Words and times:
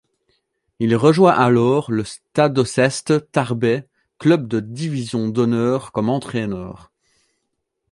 Il 0.79 0.95
rejoint 0.95 1.33
alors 1.35 1.91
le 1.91 2.03
Stadoceste 2.03 3.31
Tarbais, 3.31 3.87
club 4.17 4.47
de 4.47 4.59
division 4.59 5.29
d'honneur 5.29 5.91
comme 5.91 6.09
entraîneur. 6.09 6.91